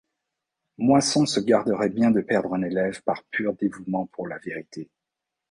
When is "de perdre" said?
2.09-2.55